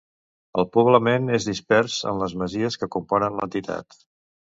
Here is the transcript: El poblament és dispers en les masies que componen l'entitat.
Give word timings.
El 0.61 0.65
poblament 0.77 1.27
és 1.37 1.45
dispers 1.49 1.97
en 2.13 2.21
les 2.21 2.33
masies 2.45 2.79
que 2.85 2.89
componen 2.97 3.37
l'entitat. 3.43 3.97